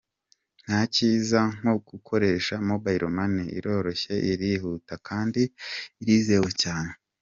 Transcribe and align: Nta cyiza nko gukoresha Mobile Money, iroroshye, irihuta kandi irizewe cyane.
Nta 0.65 0.79
cyiza 0.93 1.39
nko 1.57 1.73
gukoresha 1.89 2.53
Mobile 2.69 3.05
Money, 3.15 3.47
iroroshye, 3.57 4.13
irihuta 4.31 4.93
kandi 5.07 5.41
irizewe 6.01 6.51
cyane. 6.63 6.91